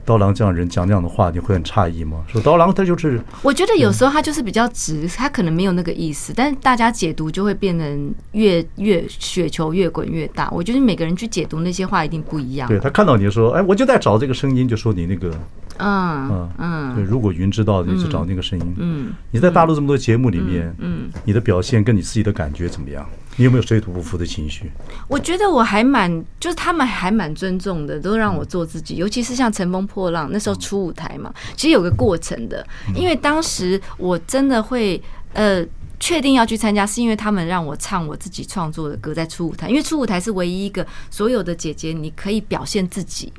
[0.05, 2.25] 刀郎这样人讲这样的话，你会很诧异吗？
[2.29, 10.49] 说刀郎他就是，我觉得有时候他就是比较直，他可能没有那个意思，但是大家解读就会变成越越雪球越滚越大。
[10.53, 12.69] 我觉得每个人去解读那些话一定不一样。
[12.69, 15.31] 对，他看到你说，哎，我就在找这个声音，就说你那个，
[15.79, 18.75] 嗯嗯嗯，对，如果云知道，你就找那个声音。
[18.79, 23.05] 嗯，你在大陆这么多节目里面，嗯，你的表现跟你自己的感觉怎么样？
[23.37, 24.71] 你有没有水土不服的情绪？
[25.09, 28.97] 我觉得我还蛮，就是他们还蛮尊重的，都让我做自己。
[28.97, 32.67] 尤其是像《乘风破浪》那时候出舞台嘛，其实有个过程的。
[32.95, 35.65] 因为当时我真的会呃
[35.99, 39.69] 确定要去参加，是因为他们让我唱我自己创作的歌在出舞台。
[39.69, 43.33] 因为出舞台是唯一一个所有的姐姐你可以表现自己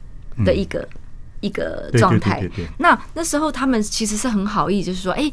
[0.44, 0.88] 的一个
[1.40, 2.50] 一个状态。
[2.80, 5.32] 那那时候他们其实是很好意，就是说，哎。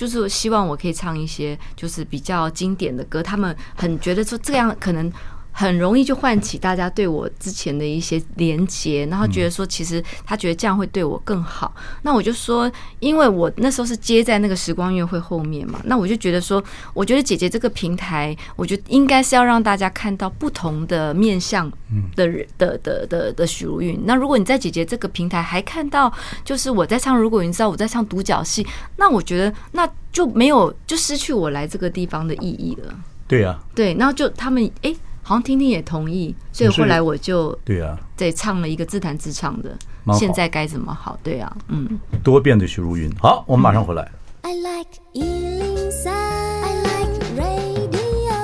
[0.00, 5.12] 就是希望我可以唱一些就是比较经典的歌，他们很觉得说这样可能。
[5.52, 11.74] 很容易就唤起大家对我之前的一些连结，然后觉得说，其实他觉得这样会对我更好。
[12.02, 16.62] 那我就说，因为我那时候是接在那个时光音乐会后面嘛，那我就觉得说，
[16.94, 21.70] 我觉得姐姐这个平台，我觉得应该是要让大家看到不同的面向
[22.16, 24.00] 的人的的的的许茹芸。
[24.04, 26.12] 那如果你在姐姐这个平台还看到，
[26.44, 32.94] 就是我在唱，如果你知道我在唱独角戏，那我觉得那就没有就失去我来这个地方的意义了。
[33.28, 34.94] 对呀，对，然后就他们哎。
[35.30, 39.78] 好像听听也同意，所以后来我就对啊，对唱了一个自弹自唱的。
[40.12, 41.16] 现在该怎么好？
[41.22, 41.88] 对啊，嗯，
[42.24, 43.08] 多变的许茹芸。
[43.20, 44.10] 好，我们马上回来。
[44.42, 48.34] I like 103, I like radio。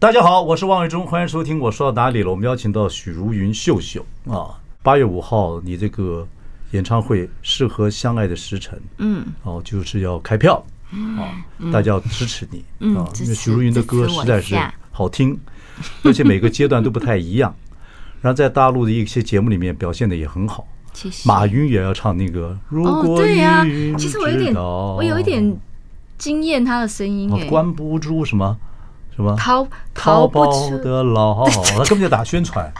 [0.00, 1.60] 大家好，我是王伟忠，欢迎收听。
[1.60, 2.30] 我说到哪里了？
[2.32, 6.26] 我们邀请到许茹芸秀秀啊，八月五号你这个
[6.72, 11.30] 演唱会《适合相爱的时辰》，嗯，哦，就是要开票啊，
[11.72, 12.64] 大家要支持你
[12.96, 14.56] 啊，因为许茹芸的歌实在是
[14.90, 15.38] 好听。
[16.02, 17.54] 而且每个阶段都不太一样，
[18.20, 20.66] 然后在大陆的一些节目里面表现的也很好。
[20.92, 21.26] 谢谢。
[21.28, 22.56] 马云也要唱那个。
[22.68, 23.64] 如果对呀，
[23.98, 25.56] 其实我有点，我有一点
[26.18, 27.30] 惊艳他的声音。
[27.48, 28.56] 关不住什么
[29.16, 31.44] 什么逃逃不出的牢，
[31.76, 32.72] 他根本就打宣传。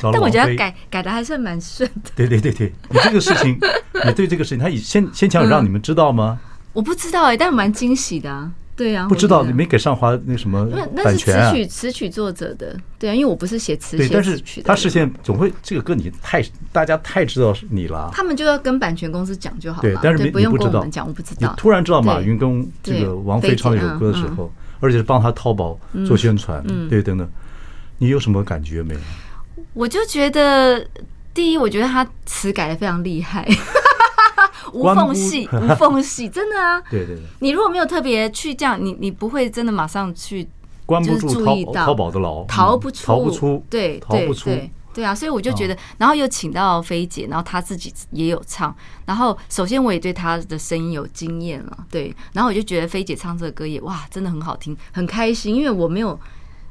[0.00, 2.10] 但我觉得改改的还算蛮顺的。
[2.14, 3.58] 对对对对， 你这个事情，
[4.06, 6.38] 你对这个事情，他以先先前有让你们知道吗？
[6.72, 8.48] 我不知道哎，但蛮惊喜的。
[8.78, 11.56] 对啊，不知道你没给上华那什么那那是版权啊词？
[11.56, 14.74] 曲词曲作者的，对啊，因为我不是写词对，写但是词曲的人。
[14.74, 21.52] 他事先总会这个歌你太大家太知道是你了，他们就要跟版权公司讲就好了，对，但是你不用你不知道跟我们讲，我不知你道。
[21.56, 27.28] 突然知道马云跟这个王菲唱那首歌的时候，而且是帮他淘宝做宣传，对，等等，
[27.98, 29.00] 你有什么感觉没有？
[29.74, 30.86] 我就觉得，
[31.34, 33.44] 第一，我觉得他词改的非常厉害，
[34.72, 36.80] 无缝隙， 无缝隙，真的啊。
[36.90, 40.48] 对对对，你如果没有特别去这样，你你不会真的马上去
[40.86, 44.50] 关不就是住淘宝的牢，逃不出，逃不出，对，逃不出
[44.94, 45.04] 对。
[45.04, 48.74] 啊，所以我就觉得，然后又请到菲姐，然后她自己也有唱，
[49.06, 56.18] 然后首先我也对她的声音有经验了，对，然后我就觉得菲姐唱这个歌也哇，真的很好听，很开心，因为我没有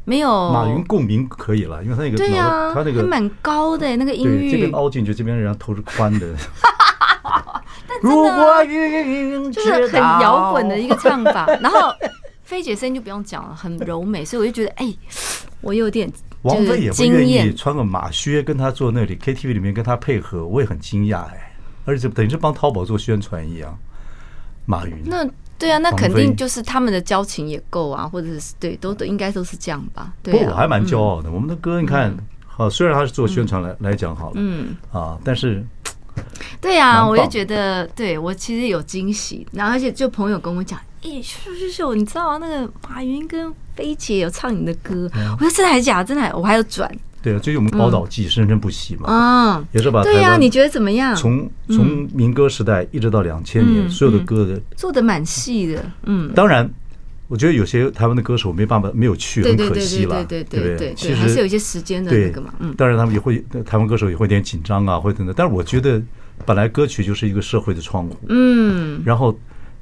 [0.04, 6.36] 没有马云共鸣可以了，因为他那个对呀，他那个还蛮高的那个音域，这边，凹进去，这边人家头是宽的。
[7.88, 11.94] 但如真的果云就是很摇滚的一个唱法，然后
[12.44, 14.94] 菲姐声音就不用讲了，很柔美，所以我就觉得哎，
[15.62, 16.12] 我有点
[16.44, 17.54] 王菲也会惊愿意。
[17.54, 21.54] 穿个马靴跟他坐那里 KTV 里面跟他配合，我也很惊讶哎，
[21.86, 23.78] 而且等于是帮淘宝做宣传一样。
[24.66, 25.02] 马云。
[25.06, 25.26] 那
[25.58, 30.14] 对啊，那肯定就是他们的交情也够啊，或者是对，都都应该都是这样吧。
[30.22, 35.66] 不对啊，过我还蛮骄傲的，我们的歌你看，好，虽然他是做宣传来来讲好了，嗯，啊，但是
[36.60, 46.06] 对啊，我就觉得，对我其实有惊喜，然后而且就朋友跟我讲，诶，秀秀秀，你知道啊，那个马云跟菲姐有唱你的歌，我说真的还是假的？
[46.06, 46.90] 真的还，我还有转。
[47.22, 51.16] 对啊，最近我们宝岛记生生不息嘛，啊，也是把台对呀，湾你觉得怎么样？
[51.16, 56.70] 从从民歌时代一直到两千年，嗯所有的歌的，做的蛮细的，嗯，当然，
[57.28, 65.36] 我觉得有些台湾的歌手没办法没有去，很可惜了，对对对对对其实，还是有一些时间的那个嘛，嗯，当然他们也会，台湾歌手也会有点紧张啊，会等等。
[65.38, 66.02] 但是我觉得，
[66.46, 69.38] 本来歌曲就是一个社会的窗户，嗯，然后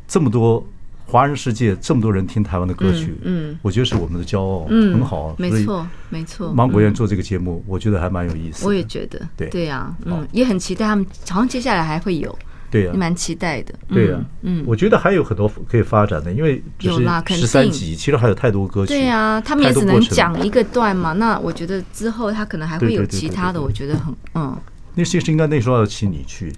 [0.07, 0.65] 这么多
[1.05, 5.35] 华人世界这么多人听台湾的歌曲，嗯嗯我觉得是我们的骄傲，嗯，很好啊。
[5.37, 8.67] 没错没错，芒果园嗯做这个节目，我觉得还蛮有意思的。
[8.67, 12.35] 我也觉得，对对呀，嗯，也很期待他们，好像接下来还会有，
[12.75, 18.89] 对呀、也蛮期待的，对呀、嗯，我觉得还有很多可以发展的，因为只是有啦十三集，其实还有太多歌曲。
[18.89, 24.57] 对呀，他们也只能讲一个段嘛，那我觉得之后他可能还会有其他的，我觉得很，嗯，
[24.93, 26.53] 那其实应该那时候要请你去，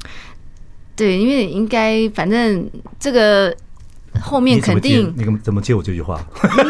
[0.96, 2.68] 对，因为应该反正
[3.00, 3.56] 这个
[4.20, 6.20] 后面肯定，你怎么怎么接我这句话？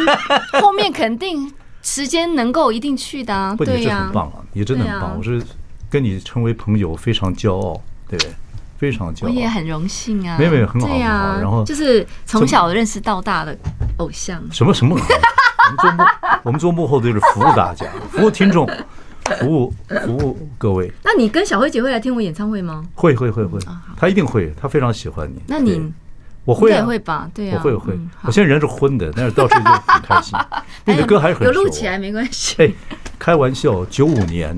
[0.62, 1.50] 后面肯定
[1.82, 4.04] 时间能够一定去的啊，不，你这对呀。
[4.08, 5.42] 很，棒啊，你真的很棒，啊我是
[5.90, 8.34] 跟你成为朋友非常骄傲，对不对？
[8.78, 9.30] 非常骄傲。
[9.30, 10.88] 我也很荣幸啊，没有没有很好
[11.40, 13.58] 然后就是从小认识到大的
[13.98, 14.96] 偶像，什么什么？
[15.68, 16.04] 我们做幕，
[16.44, 18.66] 我们做幕后就是服务大家，服务听众，
[19.40, 19.74] 服务
[20.06, 20.90] 服务各位。
[21.04, 22.86] 那你跟小慧姐会来听我演唱会吗？
[22.94, 25.42] 会会会会啊好，他一定会，她非常喜欢你。
[25.48, 25.92] 那你
[26.46, 27.30] 我会会吧？
[27.34, 30.40] 对啊，我会我会嗯，我现在人是昏的，但是到时候就很开心。
[30.86, 32.56] 你 的歌还是很熟有录起来没关系。
[32.64, 32.72] 哎，
[33.20, 34.58] 开玩笑，九五年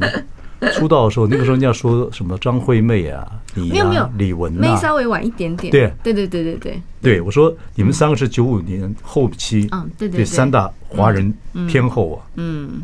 [0.73, 3.27] 出道的时候，那个时候人家说什么张惠妹啊，
[3.63, 5.71] 你没有没有，李玟妹呐，稍微晚一点点。
[5.71, 5.93] 对。
[6.03, 11.33] 对对对对对，对我说你们三个是九五年后期，嗯对对对三大华人
[11.67, 12.25] 天后啊。
[12.35, 12.81] 嗯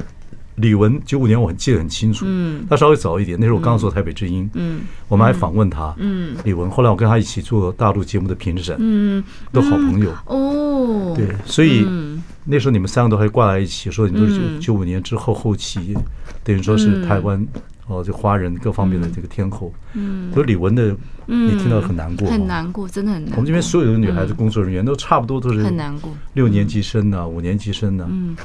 [0.55, 2.65] 李玟九五年我很记得很清楚，嗯。
[2.69, 4.81] 她稍微早一点，那时候我刚做台北之音，嗯。
[5.09, 6.33] 我们还访问她，嗯。
[6.45, 6.69] 李玟。
[6.69, 10.13] 后来我跟她一起做大陆节目的评审，嗯，都好朋友。
[10.27, 12.23] 哦，对，所以嗯。
[12.45, 14.61] 那时候你们三个都还挂在一起，说你都是嗯。
[14.61, 15.93] 九九五年之后后期，
[16.41, 17.45] 等于说是台湾
[17.87, 19.71] 哦，就华人各方面的这个天后。
[19.93, 20.95] 嗯所以李玟的，
[21.25, 22.47] 你听到很难过，很。
[22.47, 23.35] 难过，真的很难过。
[23.37, 26.11] 我们这边所有的女孩子工作人员都差不多都是很难过。
[26.33, 28.35] 六年级生呐，五年级生呐，嗯，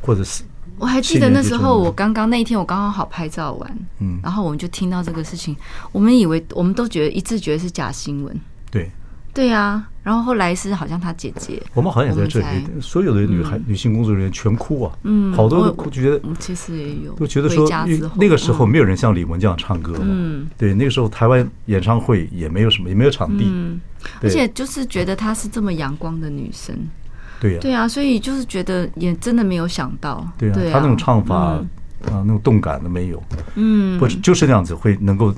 [0.00, 0.42] 或者是
[0.78, 5.56] 我还记得那时候，我刚刚那一天，我刚刚好拍照完，嗯，然后我们就听到这个事情，
[5.92, 8.34] 我们以为我们都觉得一致觉得是假新闻。
[8.70, 8.90] 对。
[9.34, 12.46] 对啊，然后后来是好像他姐姐，我们好像也在这里，
[12.80, 17.66] 所有的女孩、女性工作人员全哭啊，嗯好多哭，就觉得我其实也有都觉得说
[18.16, 18.68] 那个时候嗯。
[18.68, 20.46] 没有人像李玟这样唱歌嘛，嗯。
[20.58, 23.80] 对，那个时候台湾演唱会也没有什么，也没有场地，嗯，
[24.22, 26.76] 而且就是觉得她是这么阳光的女生，
[27.40, 31.68] 对呀，对啊，所以就是觉得也真的没有想到，对啊，啊，他那种唱法嗯。
[32.06, 33.22] 啊，那种动感都没有，
[33.54, 35.32] 嗯，不是就是那样子会能够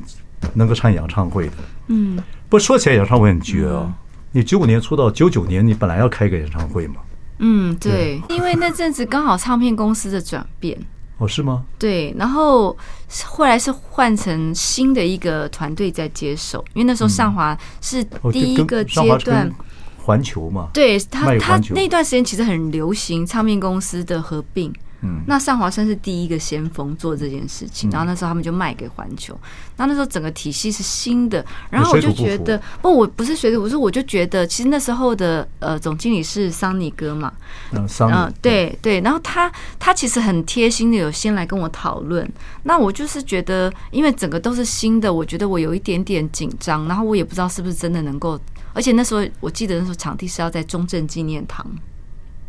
[0.53, 1.53] 能够唱演唱会的。
[1.89, 3.93] 嗯，不说起来演唱会很绝啊，
[4.33, 6.97] 你九五年出道，九九年你本来要开个演唱会嘛，
[7.39, 10.79] 嗯，对，因为那阵子刚好唱片公司的转变。
[11.19, 11.65] 哦，是吗？
[11.79, 12.77] 对，然后
[13.25, 19.55] 后来是换成新的一个团队在接手，因为那时候上华是哦，第一个阶段跟，
[19.99, 24.73] 环球嘛，对他他那段时间其实很流行唱片公司的合并，
[25.05, 29.39] 嗯，那上华生是第一个先锋做这件事情，然后那时候他们就卖给环球，
[29.77, 37.33] 那那时候整个体系是新的，然后我就觉得不，我不是随着，我说我就觉得其实那时候的呃总经理是桑尼哥嘛，
[37.73, 38.77] 嗯，桑尼，对。
[38.81, 42.29] 对，然后他他其实很贴心的有先来跟我讨论，
[42.65, 48.39] 那我就是觉得因为整个都是新的，我觉得我有一点点紧张，然后我也不知道是不是真的能够，
[48.73, 51.65] 而且那时候我记得那时候场地是要在中正纪念堂。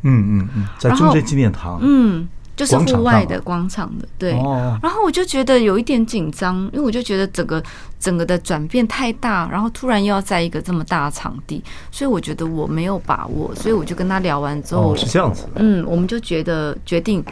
[0.01, 4.33] 嗯嗯嗯，在中正纪念堂，嗯，就是户外的广场的，对。
[4.39, 4.77] 哦。
[4.81, 7.61] 然后我就觉得有一点紧张，因为我就觉得整个
[7.99, 15.47] 整个的转变太大，然后突然又要在一个这么大的场地，所以我觉得我没有把握，所以我就跟他聊完之后，哦，是这样子。
[15.55, 17.23] 嗯，我们就觉得决定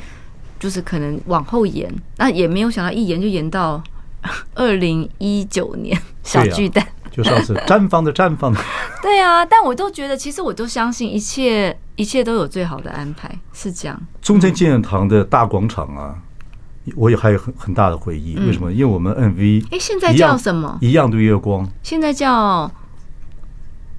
[0.60, 3.82] 就是可能往后延，那也没有想到一延就延到
[4.56, 6.86] 二零一九年小巨蛋。
[7.12, 8.60] 就上次绽放的绽放的，
[9.00, 14.00] 对啊，但我都觉得，其实我都相信一切一切都有最好的安排，是这样。
[14.22, 16.16] 中正纪念堂的大广场啊，
[16.96, 18.36] 我也还有很很大的回忆。
[18.40, 18.72] 为什么？
[18.72, 20.78] 因为我们 MV 哎，现在叫什么？
[20.82, 21.70] 一样的月光。
[21.84, 22.72] 现在叫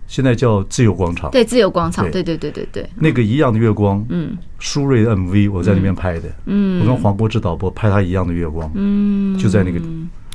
[0.07, 1.30] 现在叫自由广场。
[1.30, 2.11] 对，自由广场。
[2.11, 2.90] 对对对对对。
[2.96, 9.80] 那个一样的月光，嗯，舒瑞的 MV 我在那边拍的，嗯，我跟黄国志导播拍他一样的月光，嗯，就在那个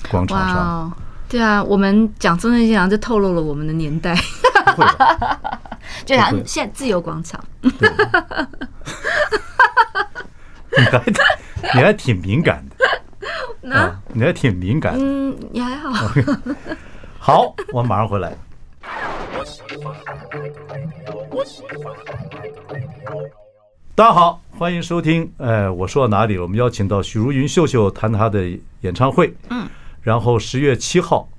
[0.09, 0.93] 广场上。
[1.29, 4.15] 对啊，我们讲中正纪念堂就透露了我们的年代，
[6.03, 7.69] 就像现在自由广场，你
[10.91, 11.03] 还
[11.75, 12.65] 你还挺敏感
[13.61, 16.11] 的， 啊，你还挺敏感，嗯，也还好。
[17.19, 18.35] 好，我马上回来。
[23.93, 25.31] 大家好，欢迎收听。
[25.37, 26.41] 哎，我说到哪里了？
[26.41, 28.49] 我们邀请到许茹芸秀秀谈她的
[28.81, 29.31] 演唱会。
[29.49, 29.67] 嗯。
[30.01, 31.29] 然后十月七号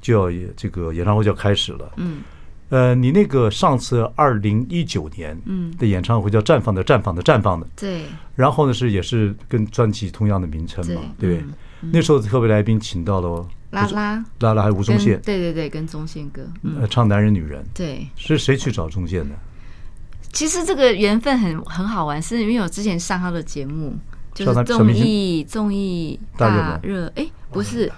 [0.00, 1.92] 就要这个演唱会就要开始了。
[1.96, 2.22] 嗯，
[2.70, 7.66] 呃，你那个上次二零一九年嗯的演唱会叫绽放的绽放的绽放的。
[7.76, 8.02] 对。
[8.34, 11.44] 然后呢是也是跟专辑同样的名称嘛，对不对？
[11.92, 15.20] 那时候特别来宾请到了拉拉拉拉还有吴宗宪。
[15.22, 16.42] 对对对，跟宗宪哥。
[16.80, 17.64] 呃，唱男人女人。
[17.74, 18.06] 对。
[18.16, 19.34] 是谁去找宗宪的？
[20.32, 23.96] 其实这个缘分很很好玩，是因为我之前上他的节目，
[24.34, 27.10] 就是综艺综艺大热。
[27.16, 27.90] 哎，不是。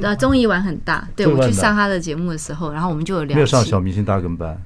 [0.00, 3.34] 呃，综艺玩很大，对，我去上他的节目的时候，然后我们就有聊。
[3.34, 4.60] 没有上小明星大跟班，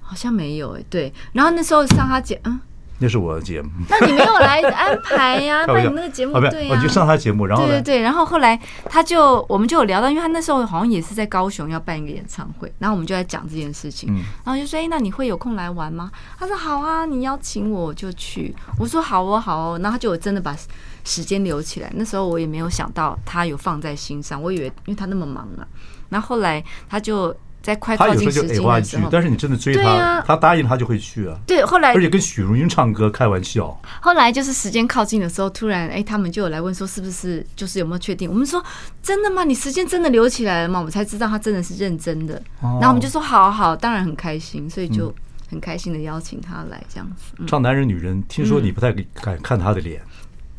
[0.00, 1.12] 好像没有哎，对。
[1.32, 2.60] 然后那时候上他节，嗯，
[2.98, 3.68] 那是我的节目。
[3.88, 5.64] 那你没有来安排呀？
[5.68, 16.10] 那你那个节目对呀，我就上他节目，然后对对对，然后后来他就我们就有聊到，因为他那时候好像也是在高雄要办一个演唱会，然后我们就在讲这件事情，然后就说哎，那你会有空来玩吗？
[16.38, 18.54] 他说好啊，你邀请我就去。
[18.78, 20.56] 我说好哦，好哦，然后他就真的把。
[21.04, 25.66] 时间留起来，那时候我也没有想到他有放在心上，我以为因为他那么忙啊，
[26.08, 31.38] 那后后来他就在快靠近时间的时候，但是你真的追他，啊、他答应他就会去啊。
[31.46, 33.78] 对，后来而且跟许茹芸唱歌开玩笑。
[34.00, 38.30] 后来就是时间靠近的时候，突然哎，他们就有来问说是不是就是有没有确定？
[38.30, 38.64] 我们说
[39.02, 39.44] 真的吗？
[39.44, 40.78] 你时间真的留起来了吗？
[40.78, 42.34] 我们才知道他真的是认真的。
[42.62, 45.14] 哦、然后我们就说好好，当然很开心，所以就
[45.50, 47.34] 很开心的邀请他来这样子。
[47.38, 50.00] 嗯、唱男人女人，听说你不太敢看他的脸。
[50.00, 50.08] 嗯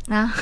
[0.10, 0.34] 啊，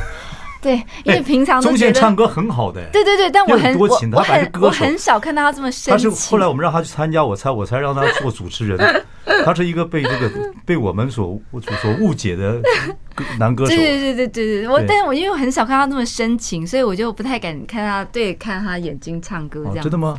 [0.60, 6.10] 对，因为平常宗宪唱歌很好的，对对对，但我很多情，他还是歌，我很少看到他这么深情。
[6.10, 8.78] 他是后来我们让他去参加，我才我才让他做主持人。
[9.44, 10.30] 他是一个被这个
[10.64, 11.38] 被我们所
[11.82, 12.60] 所误解的
[13.38, 13.74] 男歌手。
[13.74, 19.82] 对对对对对对，我但是我因为我很少看他那么深情，所以我就不太敢看他对看他眼睛唱歌这样。
[19.82, 20.16] 真的吗？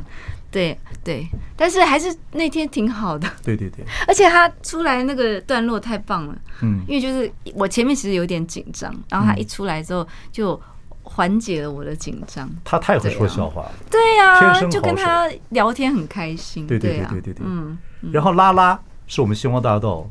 [0.58, 3.30] 对对，但是还是那天挺好的。
[3.44, 6.36] 对对对， 而且他出来那个段落太棒了。
[6.64, 10.60] 嗯，因为就是我前面其实有点紧张，然后他一出来之后就
[11.04, 12.50] 缓解了我的紧张。
[12.64, 13.72] 他太会说笑话了。
[13.92, 16.66] 对呀，就跟他聊天很开心。
[16.66, 17.46] 对对对对对对。
[17.46, 17.78] 嗯，
[18.12, 20.10] 然后拉拉是我们星光大道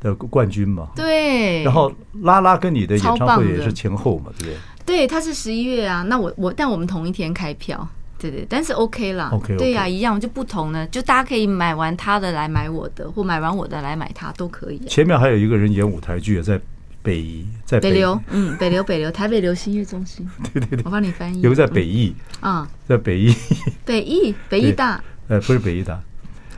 [0.00, 0.88] 的冠军嘛？
[0.96, 1.62] 对。
[1.62, 1.92] 然后
[2.22, 4.32] 拉拉跟你的演唱会也是前后嘛？
[4.38, 4.56] 对不对？
[4.86, 6.02] 对，他是十一月啊。
[6.02, 7.86] 那我我但我们同一天开票。
[8.30, 14.78] 对对，但是 OK 啦，OK，对呀，一样就不同呢，就大家可以买完他的来买我的，或买完我的来买他都可以。
[14.88, 16.58] 前面还有一个人演舞台剧，在
[17.02, 23.34] 北在北流，嗯，北流北流台北流行音乐中心， 对对对，我帮你翻译，有个在北艺啊，在北艺，
[23.84, 26.00] 北艺北艺大，呃，不是北艺大，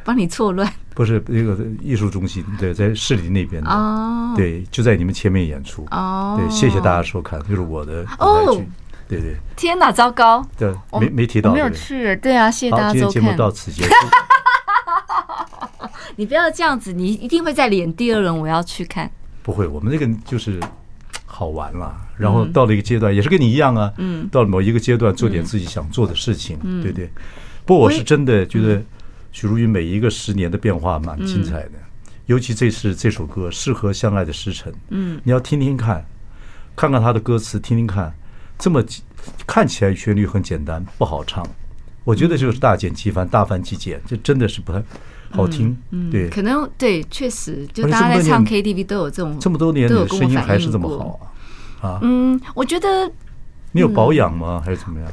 [0.05, 3.68] 帮你错乱，不是那个艺术中心，对，在市里那边的。
[3.68, 5.85] 哦，对，就在你们前面演出。
[5.90, 8.68] 哦，对，谢谢大家收看，就是我的舞台剧。
[9.08, 10.44] 对对，天哪，糟糕！
[10.58, 12.16] 对，没没提到，没有去。
[12.16, 13.10] 对啊，谢谢大家收看。
[13.10, 13.90] 今天节目到此结束。
[16.16, 19.10] 你不要这样子，你一定会再连第二轮，我要去看。
[19.42, 20.58] 不会，我们这个就是
[21.24, 21.96] 好玩了。
[22.16, 23.92] 然后到了一个阶段，也是跟你一样啊。
[23.98, 24.28] 嗯。
[24.32, 26.58] 到了某一个阶段，做点自己想做的事情。
[26.62, 26.82] 嗯。
[26.82, 27.10] 对对。
[27.64, 28.82] 不过我是真的觉得
[29.32, 31.72] 许茹芸每一个十年的变化蛮精彩的。
[32.26, 36.04] 尤其这次这首歌适合相爱的时辰，嗯，你要听听看，
[36.74, 38.12] 看看他的歌词，听听看，
[38.59, 38.82] 这么
[39.46, 41.46] 看起来旋律很简单，不好唱，
[42.04, 44.82] 我觉得就是大减其繁，大繁其简，这真的是不太
[45.30, 51.20] 好听，嗯，对，可能对，确实，就大家在唱 KTV 都有这种，这么多年的声音还是这么好
[51.80, 53.11] 啊，啊，嗯，我觉得
[53.72, 54.62] 你有保养吗？
[54.64, 55.11] 还是怎么样？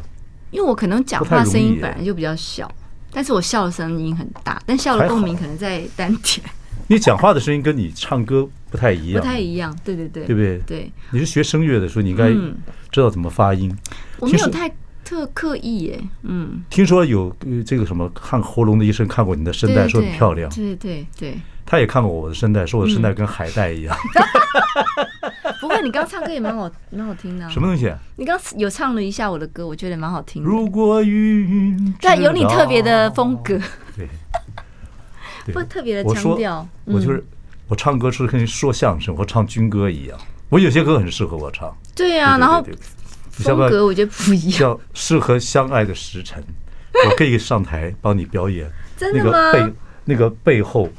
[0.51, 2.71] 因为我可能讲话声音本来就比较小，
[3.11, 6.45] 但是我笑的声音很大，但笑的共鸣可能在丹田。
[6.87, 10.57] 你讲话的声音跟你唱歌不太一样，不太一样，对对对，对不对？
[10.65, 12.30] 对，你是学声乐的，所以你应该
[12.91, 13.71] 知道怎么发音。
[14.17, 14.67] 我没有太
[15.05, 16.63] 特刻意耶，嗯。
[16.71, 17.32] 听说有
[17.63, 20.49] 这个什么看喉咙的医生看过你的声带，说很漂亮。
[20.49, 21.38] 对对对。
[21.67, 23.95] 他也看过我的声带，说我的声带跟海带一样。
[25.61, 27.47] 不过你刚唱歌也蛮好，蛮好听的。
[27.51, 27.93] 什么东西？
[28.15, 30.49] 你刚有唱了一下我的歌，我觉得蛮好听的。
[30.49, 33.59] 如果云，对，有你特别的风格。
[33.95, 34.09] 对。
[35.53, 37.21] 不特别的强调，我就是
[37.68, 41.76] 我唱歌是跟说相声或唱军歌一样，我有些歌很适合我唱。
[41.95, 42.64] 对啊，然后
[43.32, 44.59] 风格我觉得不一样。
[44.59, 46.43] 叫适合相爱的时辰，
[47.09, 48.72] 我可以上台帮你表演。
[48.97, 49.32] 真的吗？
[49.32, 49.74] 那个背
[50.05, 50.89] 那个背后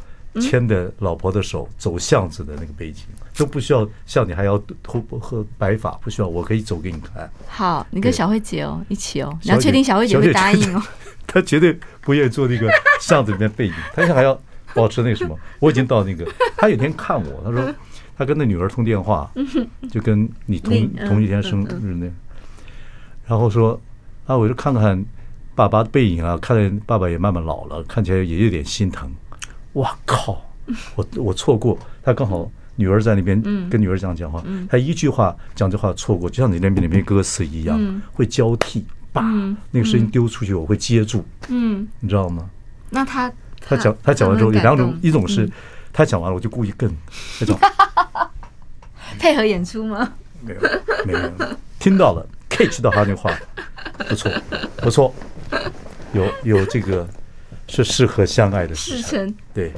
[0.41, 3.05] 牵着老婆的手走巷子的那个背景
[3.37, 7.31] 都不需要，像你还要头和白发不需要，我可以走给你看。
[7.47, 10.83] 好，你跟小慧姐哦一起哦，你要确定小慧姐会答应哦。
[11.27, 12.69] 她绝对不愿意做那个
[13.01, 14.39] 巷子里面背影，他现在还要
[14.77, 15.39] 保持那个什么。
[15.61, 17.75] 我已经到那个， 他有天看我，他说
[18.17, 19.31] 他跟那女儿通电话，
[19.91, 22.11] 就跟你同同一天生日那，
[23.27, 23.81] 然后说
[24.27, 25.05] 啊，我就看看
[25.55, 29.11] 爸爸的背影啊，看见爸爸也慢慢老了，看起来也有点心疼。
[29.75, 30.41] 哇靠！
[30.95, 38.85] 我我错过他，刚好女儿在那边跟女儿这样讲话，他一句话讲这话错过，就像你那边那边歌词一样，会交替。
[39.13, 39.23] 把，
[39.71, 41.25] 那个声音丢出去，我会接住。
[41.49, 42.51] 嗯，你知道吗？
[42.91, 43.33] 那他
[43.65, 45.49] 他讲他讲完之后有两种，一种是
[45.93, 46.89] 他讲完了，我就故意更
[47.41, 47.59] 那种
[49.19, 50.13] 配合演出吗？
[50.43, 50.61] 没有
[51.07, 53.35] 没有，听到了，catch 到他那话，
[54.09, 54.31] 不错
[54.77, 55.15] 不错，
[56.13, 57.09] 有有这个
[57.69, 59.73] 是适合相爱的时辰，对，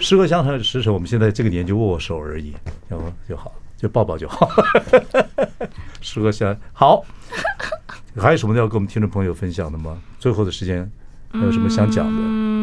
[0.00, 2.52] 适合相爱的时辰，我们现在这个年纪握握手而已，
[2.88, 4.50] 然后就好，就抱抱就好，
[6.00, 7.04] 适合相爱好。
[8.16, 9.96] 还有什么要跟我们听众朋友分享的吗？
[10.18, 10.90] 最后的时间
[11.30, 12.20] 还有什么想讲的？
[12.20, 12.57] 嗯，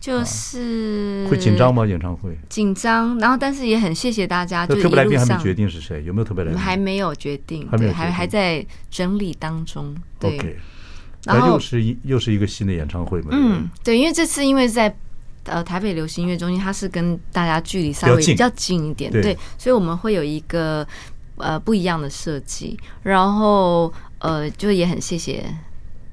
[0.00, 1.86] 就是会紧张吗？
[1.86, 4.66] 演唱会紧张，然后但是也很谢谢大家。
[4.66, 6.60] 特别来宾还没决定是谁，有没有特别来宾？
[6.60, 9.94] 还没有决定，还没有，还还在整理当中。
[10.18, 10.56] 对，
[11.24, 13.28] 然后又是一又是一个新的演唱会嘛？
[13.32, 14.94] 嗯，对，因为这次因为在
[15.44, 20.86] 呃台北流行音乐中心，它是跟大家距离稍微比较近一点，对，所以我们会有一个
[21.36, 23.92] 呃不一样的设计，然后。
[24.20, 25.44] 呃，就也很谢谢，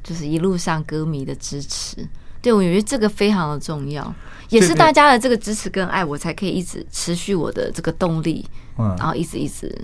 [0.04, 2.08] 就是一路上歌迷的支持。
[2.46, 4.14] 对，我觉得这个非常的重要，
[4.50, 8.46] 也是大家的这个支持跟爱，我才可以一直持续我的这个动力。
[8.78, 9.76] 嗯，然后一直一直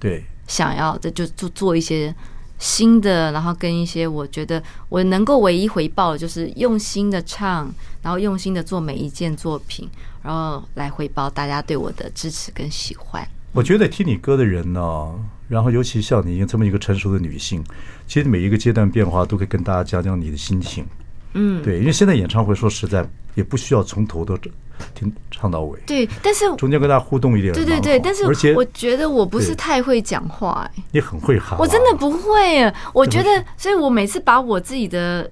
[0.00, 2.12] 对想要的就做做一些
[2.58, 7.72] 新的，然后跟一些我觉得我能够唯一回报的就是用心的唱，
[8.02, 9.88] 然后用心的做每一件作品，
[10.24, 13.24] 然后来回报大家对我的支持跟喜欢。
[13.52, 17.62] 我觉得听你歌的人呢、哦，然后尤其像你这么一个成熟的女性，
[18.08, 20.84] 其实每一个阶段变化都可以跟大家讲讲你的心情。
[21.34, 24.36] 嗯，对，因为现在演唱会说实在也不需要从头都
[24.94, 25.78] 听唱到尾。
[25.86, 27.54] 对，但是中间跟大家互动一点。
[27.54, 30.82] 对对对，但是而且我觉得我不是太会讲话哎。
[30.90, 31.58] 你很会喊。
[31.58, 35.30] 我真的不会，我觉得，所以我每次把我自己的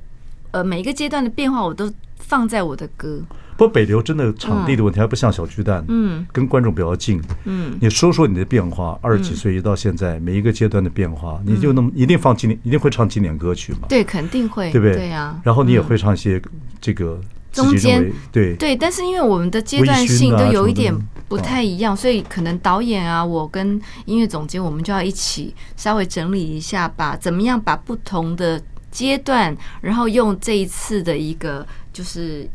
[0.52, 3.20] 呃每一个阶段的变化，我都放在我的歌。
[3.60, 13.80] 不过北流真的场地的问题还不像小巨蛋，嗯，跟观众比较近，嗯，你说说你的变化，二十几岁一到现在每一个阶段的变化，你就那么一定放经典，一定会唱经典歌曲嘛？
[13.86, 14.96] 对，肯定会，对不对？
[14.96, 15.38] 对呀。
[15.44, 16.40] 然后你也会唱一些
[16.80, 17.20] 这个
[17.52, 20.90] 中间，对对，但是因为我们的阶段性都有一点
[21.28, 28.58] 不太一样，所以可能导演啊，我跟音乐总监，我们就要一起稍微整理一下，把怎么样把不同的
[28.90, 32.48] 阶段，然后用这一次的一个就是。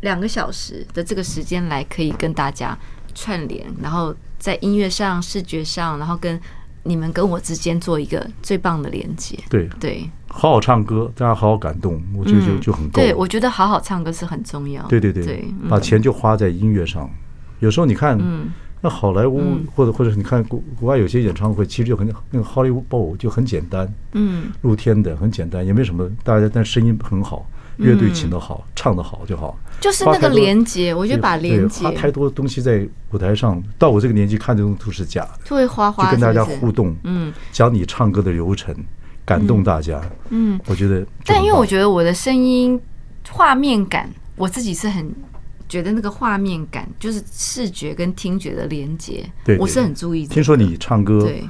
[0.00, 2.76] 两个小时的这个时间来可以跟大家
[3.14, 6.40] 串联，然后在音乐上、视觉上，然后跟
[6.84, 9.38] 你们跟我之间做一个最棒的连接。
[9.50, 13.02] 对对，好好唱歌，大家好好感动，我觉得就就很够。
[13.02, 14.86] 对，我觉得好好唱歌是很重要。
[14.86, 17.10] 对对对，把钱就花在音乐上。
[17.58, 18.16] 有时候你看，
[18.80, 27.44] 那好莱坞或者或者你看国国外有些演唱会，其实就很那个 Hollywood Bowl 就很简单，嗯，露天的很简单，也没什么，大家但声音很好。
[27.78, 29.58] 乐队请的好，唱的好就好。
[29.80, 31.84] 就是那个连接，我觉得把连接。
[31.84, 35.30] 花太多东西在舞台上，到我这个年纪看这种都是假的。
[35.44, 36.04] 就会花花。
[36.04, 38.74] 就跟大家互动，嗯，讲你唱歌的流程，
[39.24, 40.02] 感动大家。
[40.30, 41.06] 嗯，我觉得。
[41.24, 42.80] 但因为我觉得我的声音
[43.30, 45.14] 画面感，我自己是很
[45.68, 49.24] 觉得那个画面感，就是视觉跟听觉的连接，
[49.60, 50.34] 我是很注意的。
[50.34, 51.44] 听说你唱歌，对，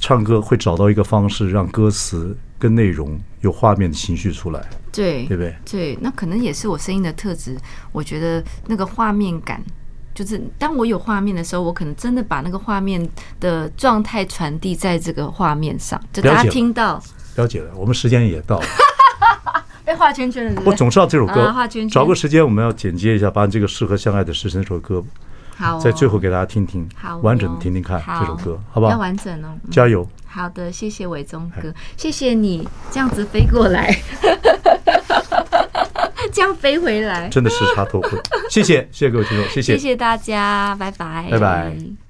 [0.00, 4.60] 唱歌会找到一个方式，让歌词跟内容有画面的情绪出来，
[4.92, 5.56] 对，对不对？
[5.64, 7.56] 对，那可能也是我声音的特质。
[7.92, 9.62] 我觉得那个画面感，
[10.14, 17.02] 就是当我有画面的时候，我可能真的把那个画面的状态传递在这个画面上，就大家听到。
[17.36, 18.66] 了解了，我们时间也到了。
[19.86, 20.62] 被画圈圈了是是？
[20.68, 21.88] 我总知道这首歌，画圈圈。
[21.88, 25.02] 找个时间我们要剪接一下，把这个适合相爱的时辰这首歌，
[25.58, 28.92] 好，在最后给大家听听，好，完整的听听看这首歌，好不好？
[28.92, 30.08] 要完整哦，加油！
[30.24, 33.92] 好的，谢谢伟忠哥，谢谢你这样子飞过来，
[36.32, 38.22] 这样飞回来，真的时差脱困。
[38.48, 42.07] 谢谢，谢谢各位听众，谢谢，谢谢大家，拜拜，拜拜。